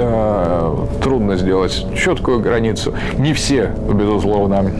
трудно 1.02 1.36
сделать 1.36 1.86
четкую 1.94 2.40
границу. 2.40 2.94
Не 3.16 3.32
все, 3.32 3.70
безусловно, 3.92 4.70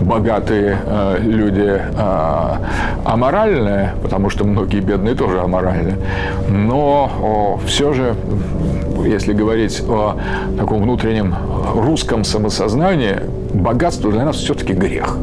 богатые 0.00 0.78
э, 0.84 1.18
люди 1.20 1.80
э, 1.80 2.56
аморальные, 3.04 3.94
потому 4.02 4.30
что 4.30 4.44
многие 4.44 4.80
бедные 4.80 5.14
тоже 5.14 5.40
аморальны, 5.40 5.96
но 6.48 7.60
все 7.66 7.92
же, 7.92 8.14
если 9.04 9.32
говорить 9.32 9.82
о 9.88 10.18
таком 10.58 10.82
внутреннем 10.82 11.34
русском 11.74 12.24
самосознании, 12.24 13.16
богатство 13.54 14.10
для 14.10 14.24
нас 14.24 14.36
все-таки 14.36 14.72
грех. 14.72 15.16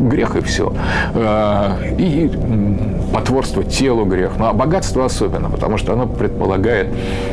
Грех 0.00 0.36
и 0.36 0.40
все. 0.40 0.72
Э, 1.14 1.94
и 1.98 2.30
потворство 3.12 3.64
телу 3.64 4.04
грех. 4.04 4.32
Ну, 4.38 4.46
а 4.46 4.52
богатство 4.52 5.04
особенно, 5.04 5.48
потому 5.50 5.78
что 5.78 5.92
оно 5.92 6.06
предполагает 6.06 6.88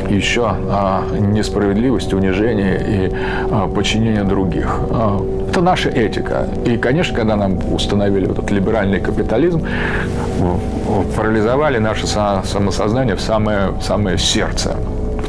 еще 0.08 0.46
а, 0.46 1.04
несправедливость, 1.18 2.12
унижение 2.14 2.80
и 2.86 3.14
а, 3.50 3.68
подчинение 3.68 4.24
других. 4.24 4.80
А, 4.90 5.20
это 5.50 5.60
наша 5.60 5.90
этика. 5.90 6.46
И, 6.64 6.76
конечно, 6.76 7.14
когда 7.14 7.36
нам 7.36 7.58
установили 7.72 8.30
этот 8.30 8.50
либеральный 8.50 9.00
капитализм, 9.00 9.62
парализовали 11.16 11.78
наше 11.78 12.06
самосознание 12.06 13.14
в 13.14 13.20
самое, 13.20 13.68
в 13.68 13.82
самое 13.82 14.18
сердце 14.18 14.76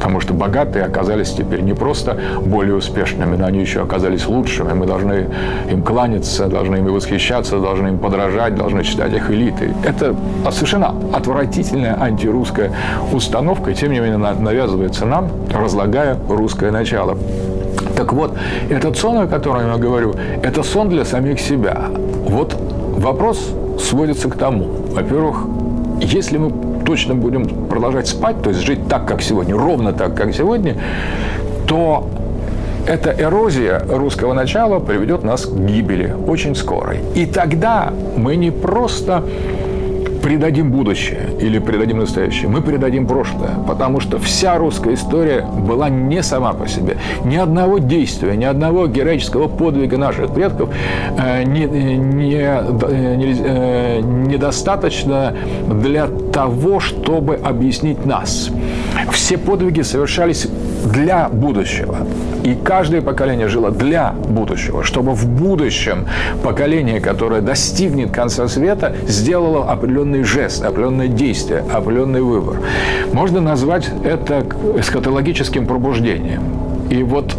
потому 0.05 0.21
что 0.21 0.35
богатые 0.35 0.85
оказались 0.85 1.31
теперь 1.31 1.61
не 1.61 1.73
просто 1.73 2.15
более 2.45 2.75
успешными, 2.75 3.35
но 3.37 3.47
они 3.47 3.61
еще 3.61 3.81
оказались 3.81 4.27
лучшими. 4.27 4.71
Мы 4.71 4.85
должны 4.85 5.29
им 5.67 5.81
кланяться, 5.81 6.45
должны 6.45 6.75
ими 6.75 6.89
восхищаться, 6.89 7.57
должны 7.57 7.87
им 7.87 7.97
подражать, 7.97 8.53
должны 8.53 8.83
считать 8.83 9.13
их 9.13 9.31
элитой. 9.31 9.71
Это 9.83 10.15
совершенно 10.51 10.93
отвратительная 11.11 11.99
антирусская 11.99 12.71
установка, 13.11 13.71
и 13.71 13.73
тем 13.73 13.93
не 13.93 13.99
менее 13.99 14.17
навязывается 14.17 15.07
нам, 15.07 15.31
разлагая 15.51 16.15
русское 16.29 16.69
начало. 16.69 17.17
Так 17.97 18.13
вот, 18.13 18.37
этот 18.69 18.99
сон, 18.99 19.17
о 19.17 19.25
котором 19.25 19.71
я 19.71 19.77
говорю, 19.77 20.13
это 20.43 20.61
сон 20.61 20.87
для 20.89 21.03
самих 21.03 21.39
себя. 21.39 21.85
Вот 22.27 22.55
вопрос 22.97 23.39
сводится 23.79 24.29
к 24.29 24.35
тому. 24.35 24.67
Во-первых, 24.91 25.47
если 25.99 26.37
мы 26.37 26.74
точно 26.85 27.15
будем 27.15 27.67
продолжать 27.67 28.07
спать, 28.07 28.41
то 28.41 28.49
есть 28.49 28.61
жить 28.61 28.87
так, 28.87 29.07
как 29.07 29.21
сегодня, 29.21 29.55
ровно 29.55 29.93
так, 29.93 30.15
как 30.15 30.33
сегодня, 30.33 30.77
то 31.67 32.09
эта 32.87 33.11
эрозия 33.11 33.81
русского 33.89 34.33
начала 34.33 34.79
приведет 34.79 35.23
нас 35.23 35.45
к 35.45 35.53
гибели 35.53 36.15
очень 36.27 36.55
скорой. 36.55 36.99
И 37.15 37.25
тогда 37.25 37.91
мы 38.15 38.35
не 38.35 38.51
просто 38.51 39.23
предадим 40.25 40.71
будущее 40.71 41.29
или 41.39 41.59
предадим 41.59 41.99
настоящее, 41.99 42.49
мы 42.49 42.63
предадим 42.63 43.05
прошлое, 43.05 43.51
потому 43.67 43.99
что 43.99 44.17
вся 44.17 44.57
русская 44.57 44.95
история 44.95 45.45
была 45.45 45.87
не 45.87 46.23
сама 46.23 46.53
по 46.53 46.67
себе. 46.67 46.97
Ни 47.23 47.35
одного 47.35 47.77
действия, 47.77 48.35
ни 48.35 48.43
одного 48.43 48.87
героического 48.87 49.47
подвига 49.47 49.99
наших 49.99 50.33
предков 50.33 50.69
э, 51.15 51.43
не, 51.43 51.65
не, 51.65 51.97
не, 51.97 52.41
э, 52.41 54.01
недостаточно 54.01 55.35
для 55.69 56.07
того, 56.33 56.79
чтобы 56.79 57.35
объяснить 57.35 58.03
нас. 58.07 58.49
Все 59.11 59.37
подвиги 59.37 59.81
совершались 59.81 60.47
для 60.85 61.29
будущего. 61.29 61.97
И 62.43 62.55
каждое 62.55 63.01
поколение 63.01 63.47
жило 63.47 63.71
для 63.71 64.11
будущего, 64.11 64.83
чтобы 64.83 65.13
в 65.13 65.27
будущем 65.27 66.07
поколение, 66.43 66.99
которое 66.99 67.41
достигнет 67.41 68.11
конца 68.11 68.47
света, 68.47 68.95
сделало 69.07 69.71
определенный 69.71 70.23
жест, 70.23 70.63
определенное 70.63 71.07
действие, 71.07 71.63
определенный 71.73 72.21
выбор. 72.21 72.57
Можно 73.13 73.41
назвать 73.41 73.89
это 74.03 74.45
эсхатологическим 74.77 75.65
пробуждением. 75.65 76.43
И 76.89 77.03
вот 77.03 77.35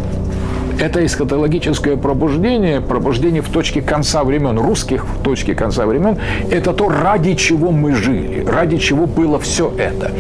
это 0.79 1.05
эсхатологическое 1.05 1.97
пробуждение, 1.97 2.81
пробуждение 2.81 3.41
в 3.41 3.49
точке 3.49 3.81
конца 3.81 4.25
времен, 4.25 4.59
русских 4.59 5.07
в 5.07 5.23
точке 5.23 5.55
конца 5.55 5.87
времен, 5.87 6.19
это 6.51 6.73
то, 6.73 6.89
ради 6.89 7.35
чего 7.35 7.71
мы 7.71 7.95
жили, 7.95 8.45
ради 8.45 8.77
чего 8.77 9.07
было 9.07 9.39
все 9.39 9.73
это. 9.79 10.13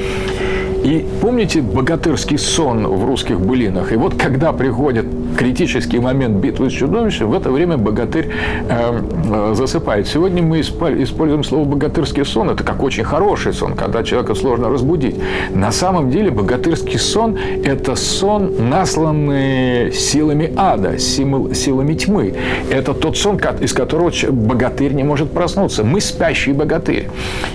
И 0.86 1.04
помните 1.20 1.62
богатырский 1.62 2.38
сон 2.38 2.86
в 2.86 3.04
русских 3.06 3.40
былинах? 3.40 3.92
И 3.92 3.96
вот 3.96 4.14
когда 4.14 4.52
приходит 4.52 5.04
критический 5.36 6.00
момент 6.00 6.36
битвы 6.36 6.70
с 6.70 6.72
чудовищем, 6.72 7.28
в 7.28 7.34
это 7.34 7.50
время 7.50 7.76
богатырь 7.76 8.30
э, 8.68 9.02
э, 9.24 9.54
засыпает. 9.54 10.08
Сегодня 10.08 10.42
мы 10.42 10.60
используем 10.60 11.44
слово 11.44 11.64
«богатырский 11.64 12.24
сон». 12.24 12.50
Это 12.50 12.64
как 12.64 12.82
очень 12.82 13.04
хороший 13.04 13.52
сон, 13.52 13.74
когда 13.74 14.02
человека 14.02 14.34
сложно 14.34 14.68
разбудить. 14.68 15.16
На 15.50 15.70
самом 15.70 16.10
деле 16.10 16.30
богатырский 16.30 16.98
сон– 16.98 17.38
это 17.64 17.94
сон, 17.94 18.68
насланный 18.68 19.92
силами 19.92 20.52
ада, 20.56 20.98
силами 20.98 21.94
тьмы. 21.94 22.34
Это 22.70 22.94
тот 22.94 23.16
сон, 23.16 23.38
из 23.60 23.72
которого 23.72 24.10
богатырь 24.30 24.92
не 24.92 25.02
может 25.02 25.30
проснуться. 25.30 25.84
Мы 25.84 26.00
спящий 26.00 26.52
богатырь. 26.52 27.08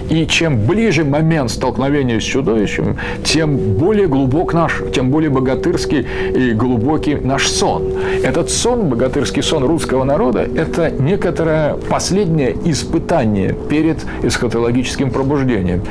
И 0.09 0.27
чем 0.27 0.65
ближе 0.65 1.03
момент 1.03 1.49
столкновения 1.49 2.19
с 2.19 2.23
чудовищем, 2.23 2.97
тем 3.23 3.57
более 3.57 4.07
глубок 4.07 4.53
наш, 4.53 4.83
тем 4.93 5.09
более 5.09 5.29
богатырский 5.29 6.05
и 6.35 6.51
глубокий 6.51 7.15
наш 7.15 7.47
сон 7.47 7.70
сон. 7.71 7.93
Этот 8.23 8.49
сон, 8.49 8.89
богатырский 8.89 9.43
сон 9.43 9.63
русского 9.63 10.03
народа, 10.03 10.41
это 10.41 10.89
некоторое 10.91 11.75
последнее 11.75 12.55
испытание 12.65 13.55
перед 13.69 13.97
эсхатологическим 14.23 15.11
пробуждением. 15.11 15.81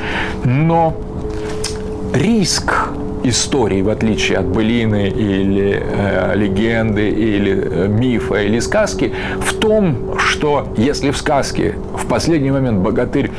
Но 0.43 0.95
риск 2.13 2.89
истории, 3.23 3.81
в 3.81 3.89
отличие 3.89 4.39
от 4.39 4.45
былины 4.45 5.09
или 5.09 5.79
э, 5.79 6.35
легенды, 6.35 7.09
или 7.09 7.51
э, 7.51 7.87
мифа, 7.87 8.41
или 8.41 8.59
сказки, 8.59 9.13
в 9.39 9.53
том, 9.53 10.17
что 10.17 10.67
если 10.77 11.11
в 11.11 11.17
сказке 11.17 11.75
в 11.95 12.07
последний 12.07 12.51
момент 12.51 12.79
богатырь 12.79 13.29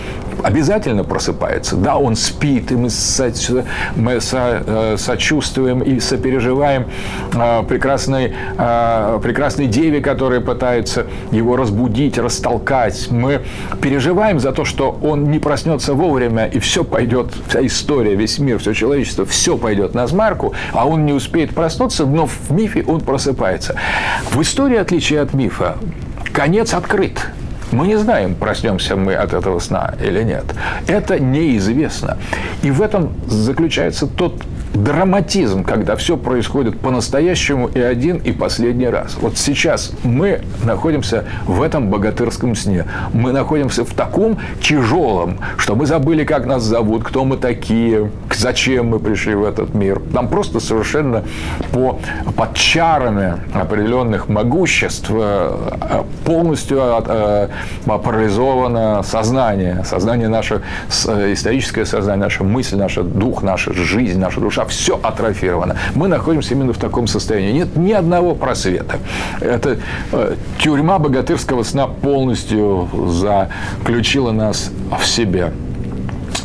обязательно 0.43 1.05
просыпается. 1.05 1.77
Да, 1.77 1.97
он 1.97 2.17
спит, 2.17 2.73
и 2.73 2.77
мы, 2.77 2.91
со, 2.91 3.33
мы 3.97 4.21
со, 4.21 4.63
э, 4.67 4.97
сочувствуем 4.99 5.81
и 5.81 6.01
сопереживаем 6.01 6.87
э, 7.33 7.63
прекрасной, 7.69 8.35
э, 8.59 9.21
прекрасной 9.23 9.67
деве, 9.67 10.01
которая 10.01 10.41
пытается 10.41 11.07
его 11.31 11.57
разбудить, 11.57 12.19
растолкать. 12.19 13.09
Мы 13.11 13.43
переживаем 13.81 14.41
за 14.41 14.53
то, 14.53 14.65
что 14.65 14.99
он 15.03 15.31
не 15.31 15.39
проснется 15.39 15.95
вовремя, 15.95 16.47
и 16.47 16.59
все 16.59 16.85
пойдет, 16.85 17.33
вся 17.49 17.65
история, 17.65 18.15
весь 18.15 18.39
мир, 18.39 18.59
все 18.59 18.73
человечество, 18.73 19.25
все 19.25 19.57
пойдет 19.57 19.95
на 19.95 20.07
смарку, 20.07 20.55
а 20.73 20.87
он 20.87 21.07
не 21.07 21.13
успеет 21.13 21.55
проснуться, 21.55 22.07
но 22.07 22.27
в 22.27 22.51
мифе 22.51 22.85
он 22.87 23.01
просыпается. 23.01 23.77
В 24.31 24.41
истории, 24.43 24.77
отличие 24.77 25.21
от 25.21 25.35
мифа, 25.35 25.77
конец 26.33 26.75
открыт. 26.75 27.21
Мы 27.73 27.87
не 27.87 27.97
знаем, 27.97 28.35
проснемся 28.35 28.97
мы 28.97 29.15
от 29.15 29.33
этого 29.33 29.59
сна 29.59 29.95
или 30.03 30.23
нет. 30.23 30.45
Это 30.87 31.19
неизвестно. 31.19 32.19
И 32.63 32.71
в 32.71 32.83
этом 32.83 33.13
заключается 33.27 34.07
тот 34.07 34.43
драматизм, 34.75 35.65
когда 35.65 35.97
все 35.97 36.17
происходит 36.17 36.79
по-настоящему 36.81 37.69
и 37.69 37.81
один, 37.81 38.19
и 38.19 38.33
последний 38.33 38.89
раз. 38.89 39.17
Вот 39.21 39.37
сейчас 39.37 39.93
мы 40.03 40.41
находимся 40.65 41.25
в 41.47 41.63
этом 41.63 41.89
богатырском 41.89 42.55
сне. 42.55 42.87
Мы 43.13 43.33
находимся 43.33 43.85
в 43.85 43.93
таком 43.93 44.39
тяжелом, 44.61 45.39
что 45.57 45.75
мы 45.75 45.87
забыли, 45.87 46.25
как 46.25 46.47
нас 46.47 46.63
зовут, 46.63 47.05
кто 47.05 47.25
мы 47.25 47.37
такие, 47.37 48.11
зачем 48.35 48.89
мы 48.89 48.99
пришли 48.99 49.35
в 49.35 49.45
этот 49.45 49.75
мир. 49.75 50.01
Нам 50.11 50.29
просто 50.29 50.61
совершенно 50.61 51.25
по, 51.73 51.99
под 52.37 52.55
чарами 52.55 53.35
определенных 53.55 54.29
могуществ 54.29 55.11
э, 55.11 56.03
полностью 56.25 56.81
э, 56.81 57.49
парализовано 57.87 59.03
сознание. 59.03 59.85
Сознание 59.85 60.29
наше, 60.29 60.63
э, 61.07 61.33
историческое 61.33 61.85
сознание, 61.85 62.25
наша 62.25 62.45
мысль, 62.45 62.77
наш 62.77 62.95
дух, 62.95 63.43
наша 63.43 63.73
жизнь, 63.73 64.19
наша 64.19 64.41
душа 64.41 64.62
душа, 64.63 64.65
все 64.65 64.99
атрофировано. 65.03 65.77
Мы 65.95 66.09
находимся 66.09 66.55
именно 66.55 66.73
в 66.73 66.79
таком 66.79 67.07
состоянии. 67.07 67.53
Нет 67.53 67.77
ни 67.77 67.93
одного 67.93 68.35
просвета. 68.35 68.99
Это 69.41 69.79
э, 70.13 70.35
тюрьма 70.59 70.99
богатырского 70.99 71.63
сна 71.63 71.87
полностью 71.87 72.89
заключила 73.09 74.33
нас 74.33 74.71
в 74.99 75.07
себе. 75.07 75.53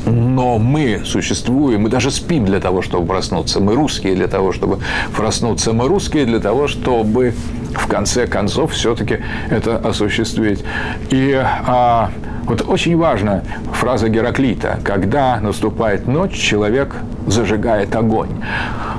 Но 0.05 0.57
мы 0.57 1.01
существуем, 1.05 1.81
мы 1.81 1.89
даже 1.89 2.11
спим 2.11 2.45
для 2.45 2.59
того, 2.59 2.81
чтобы 2.81 3.05
проснуться. 3.07 3.59
Мы 3.59 3.75
русские 3.75 4.15
для 4.15 4.27
того, 4.27 4.53
чтобы 4.53 4.79
проснуться. 5.15 5.73
Мы 5.73 5.87
русские 5.87 6.25
для 6.25 6.39
того, 6.39 6.67
чтобы 6.67 7.33
в 7.73 7.87
конце 7.87 8.25
концов 8.25 8.71
все-таки 8.71 9.19
это 9.49 9.77
осуществить. 9.77 10.63
И 11.09 11.33
а, 11.35 12.09
вот 12.47 12.63
очень 12.67 12.95
важна 12.97 13.43
фраза 13.73 14.09
Гераклита. 14.09 14.79
Когда 14.83 15.39
наступает 15.39 16.07
ночь, 16.07 16.33
человек 16.33 16.95
зажигает 17.27 17.95
огонь. 17.95 18.29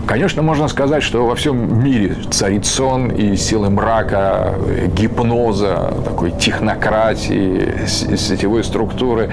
Конечно, 0.08 0.40
можно 0.40 0.68
сказать, 0.68 1.02
что 1.02 1.26
во 1.26 1.34
всем 1.34 1.84
мире 1.84 2.16
царит 2.30 2.64
сон 2.64 3.10
и 3.10 3.36
силы 3.36 3.68
мрака, 3.68 4.54
гипноза, 4.96 5.92
такой 6.02 6.30
технократии, 6.30 7.86
сетевой 7.86 8.64
структуры 8.64 9.30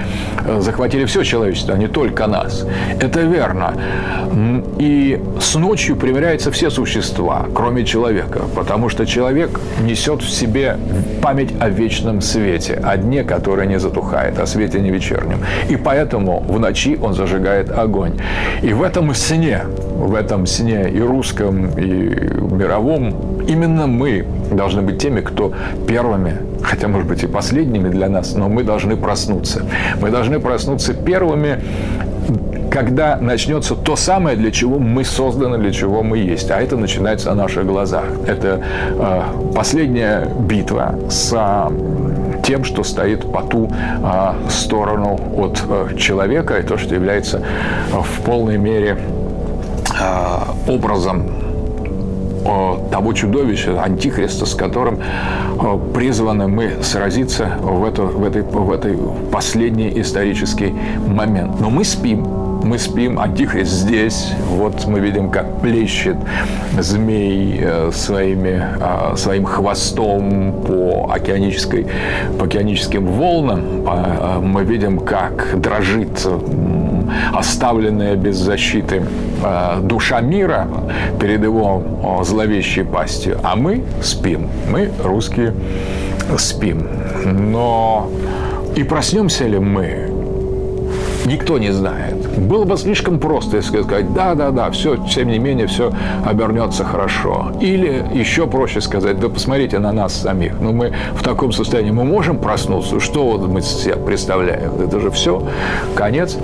захватили 0.58 1.06
все 1.06 1.22
человечество, 1.22 1.74
а 1.74 1.78
не 1.78 1.88
только 1.88 2.26
нас. 2.26 2.66
Это 3.00 3.20
верно. 3.20 3.72
И 4.78 5.18
с 5.40 5.54
ночью 5.54 5.96
примиряются 5.96 6.50
все 6.50 6.68
существа, 6.68 7.46
кроме 7.54 7.86
человека, 7.86 8.42
потому 8.54 8.90
что 8.90 9.06
человек 9.06 9.58
несет 9.80 10.20
в 10.20 10.28
себе 10.28 10.76
память 11.22 11.54
о 11.58 11.70
вечном 11.70 12.20
свете, 12.20 12.74
о 12.74 12.98
дне, 12.98 13.24
который 13.24 13.66
не 13.66 13.78
затухает, 13.78 14.38
о 14.38 14.44
свете 14.44 14.80
не 14.80 14.90
вечернем. 14.90 15.38
И 15.70 15.76
поэтому 15.76 16.40
в 16.40 16.60
ночи 16.60 16.98
он 17.00 17.14
зажигает 17.14 17.70
огонь. 17.70 18.20
И 18.62 18.74
в 18.74 18.82
этом 18.82 19.14
сне, 19.14 19.62
в 19.96 20.14
этом 20.14 20.46
сне 20.46 20.90
и 20.90 21.00
русском, 21.00 21.68
и 21.78 22.14
мировом, 22.54 23.42
именно 23.46 23.86
мы 23.86 24.24
должны 24.50 24.82
быть 24.82 24.98
теми, 25.00 25.20
кто 25.20 25.52
первыми, 25.86 26.36
хотя, 26.62 26.88
может 26.88 27.08
быть, 27.08 27.22
и 27.22 27.26
последними 27.26 27.88
для 27.88 28.08
нас, 28.08 28.34
но 28.34 28.48
мы 28.48 28.62
должны 28.62 28.96
проснуться. 28.96 29.62
Мы 30.00 30.10
должны 30.10 30.38
проснуться 30.40 30.94
первыми, 30.94 31.60
когда 32.70 33.16
начнется 33.16 33.74
то 33.74 33.96
самое, 33.96 34.36
для 34.36 34.50
чего 34.50 34.78
мы 34.78 35.04
созданы, 35.04 35.58
для 35.58 35.72
чего 35.72 36.02
мы 36.02 36.18
есть. 36.18 36.50
А 36.50 36.60
это 36.60 36.76
начинается 36.76 37.30
на 37.30 37.42
наших 37.44 37.64
глазах. 37.66 38.04
Это 38.26 38.60
э, 38.90 39.22
последняя 39.54 40.28
битва 40.40 40.94
с 41.08 41.32
э, 41.32 42.42
тем, 42.42 42.64
что 42.64 42.84
стоит 42.84 43.32
по 43.32 43.42
ту 43.42 43.70
э, 43.70 44.50
сторону 44.50 45.18
от 45.36 45.62
э, 45.68 45.96
человека, 45.96 46.58
и 46.58 46.62
то, 46.62 46.76
что 46.76 46.94
является 46.94 47.38
э, 47.38 47.42
в 47.98 48.20
полной 48.24 48.58
мере 48.58 48.98
образом 50.66 51.22
того 52.90 53.12
чудовища, 53.12 53.82
антихриста, 53.82 54.46
с 54.46 54.54
которым 54.54 54.98
э, 55.00 55.78
призваны 55.94 56.48
мы 56.48 56.82
сразиться 56.82 57.58
в, 57.60 57.84
эту, 57.84 58.06
в, 58.06 58.24
этой, 58.24 58.42
в 58.42 58.70
этой 58.70 58.96
последний 59.32 60.00
исторический 60.00 60.74
момент. 61.06 61.60
Но 61.60 61.70
мы 61.70 61.84
спим, 61.84 62.26
мы 62.62 62.78
спим, 62.78 63.18
антихрист 63.18 63.70
здесь. 63.70 64.32
Вот 64.48 64.86
мы 64.86 65.00
видим, 65.00 65.30
как 65.30 65.60
плещет 65.60 66.16
змей 66.78 67.58
э, 67.60 67.90
своими, 67.92 68.62
своим 69.16 69.44
хвостом 69.44 70.54
по, 70.66 71.10
океанической, 71.12 71.86
по 72.38 72.46
океаническим 72.46 73.06
волнам. 73.06 73.62
Мы 74.42 74.64
видим, 74.64 74.98
как 74.98 75.60
дрожит 75.60 76.26
оставленная 77.32 78.16
без 78.16 78.36
защиты 78.36 79.02
э, 79.42 79.80
душа 79.82 80.20
мира 80.20 80.66
перед 81.20 81.42
его 81.42 81.82
зловещей 82.22 82.84
пастью, 82.84 83.38
а 83.42 83.56
мы 83.56 83.82
спим, 84.02 84.48
мы, 84.70 84.90
русские, 85.02 85.54
спим. 86.38 86.88
Но 87.24 88.10
и 88.76 88.82
проснемся 88.82 89.46
ли 89.46 89.58
мы, 89.58 90.10
никто 91.26 91.58
не 91.58 91.72
знает. 91.72 92.14
Было 92.38 92.64
бы 92.64 92.76
слишком 92.76 93.18
просто, 93.18 93.56
если 93.56 93.82
сказать, 93.82 94.12
да, 94.14 94.34
да, 94.34 94.50
да, 94.50 94.70
все, 94.70 94.96
тем 94.96 95.28
не 95.28 95.38
менее, 95.38 95.66
все 95.66 95.92
обернется 96.24 96.84
хорошо. 96.84 97.52
Или 97.60 98.04
еще 98.14 98.46
проще 98.46 98.80
сказать, 98.80 99.18
да 99.18 99.28
посмотрите 99.28 99.78
на 99.78 99.92
нас 99.92 100.14
самих. 100.14 100.60
Ну, 100.60 100.72
мы 100.72 100.92
в 101.14 101.22
таком 101.22 101.52
состоянии, 101.52 101.90
мы 101.90 102.04
можем 102.04 102.38
проснуться? 102.38 103.00
Что 103.00 103.24
вот 103.26 103.48
мы 103.48 103.62
себе 103.62 103.96
представляем? 103.96 104.80
Это 104.80 105.00
же 105.00 105.10
все, 105.10 105.42
конец. 105.94 106.36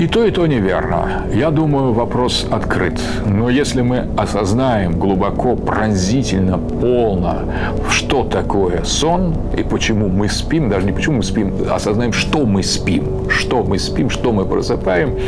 И 0.00 0.06
то, 0.06 0.24
и 0.24 0.30
то 0.30 0.46
неверно. 0.46 1.24
Я 1.34 1.50
думаю, 1.50 1.92
вопрос 1.92 2.46
открыт. 2.52 3.00
Но 3.26 3.50
если 3.50 3.82
мы 3.82 4.06
осознаем 4.16 4.96
глубоко, 4.96 5.56
пронзительно, 5.56 6.56
полно, 6.56 7.38
что 7.90 8.22
такое 8.22 8.84
сон 8.84 9.34
и 9.56 9.64
почему 9.64 10.08
мы 10.08 10.28
спим, 10.28 10.68
даже 10.68 10.86
не 10.86 10.92
почему 10.92 11.16
мы 11.16 11.22
спим, 11.24 11.52
осознаем, 11.68 12.12
что 12.12 12.46
мы 12.46 12.62
спим, 12.62 13.28
что 13.28 13.64
мы 13.64 13.80
спим, 13.80 14.08
что 14.08 14.30
мы 14.30 14.44
просыпаем, 14.44 15.18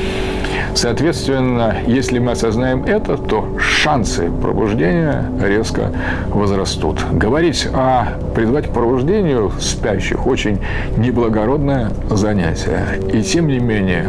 соответственно, 0.74 1.74
если 1.88 2.20
мы 2.20 2.32
осознаем 2.32 2.84
это, 2.84 3.16
то 3.16 3.58
шансы 3.58 4.30
пробуждения 4.40 5.24
резко 5.42 5.90
возрастут. 6.28 7.04
Говорить 7.10 7.66
о 7.74 8.18
призывать 8.36 8.68
к 8.68 8.72
пробуждению 8.72 9.50
спящих 9.58 10.28
очень 10.28 10.60
неблагородное 10.96 11.90
занятие. 12.08 13.00
И 13.12 13.22
тем 13.22 13.48
не 13.48 13.58
менее, 13.58 14.06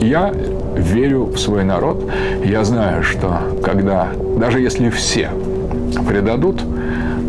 я 0.00 0.32
верю 0.76 1.26
в 1.26 1.38
свой 1.38 1.64
народ. 1.64 2.10
Я 2.44 2.64
знаю, 2.64 3.02
что 3.02 3.40
когда, 3.62 4.08
даже 4.38 4.60
если 4.60 4.90
все 4.90 5.30
предадут, 6.06 6.62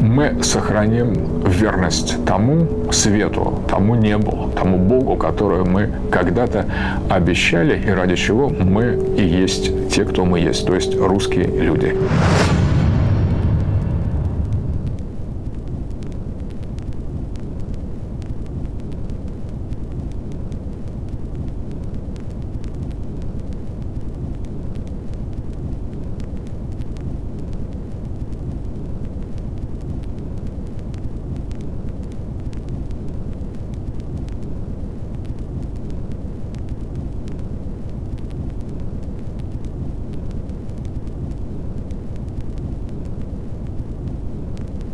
мы 0.02 0.44
сохраним 0.44 1.42
верность 1.48 2.24
тому 2.26 2.68
свету, 2.92 3.60
тому 3.70 3.96
небу, 3.96 4.52
тому 4.56 4.78
Богу, 4.78 5.16
которое 5.16 5.64
мы 5.64 5.90
когда-то 6.12 6.66
обещали 7.10 7.82
и 7.86 7.90
ради 7.90 8.16
чего 8.16 8.50
мы 8.50 9.00
и 9.18 9.24
есть 9.24 9.90
те, 9.90 10.06
кто 10.06 10.26
мы 10.26 10.40
есть, 10.40 10.66
то 10.66 10.76
есть 10.76 10.96
русские 10.96 11.48
люди. 11.48 11.96